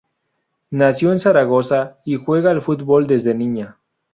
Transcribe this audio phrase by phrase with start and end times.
[0.71, 3.77] Nació en Zaragoza y juega al fútbol desde niña.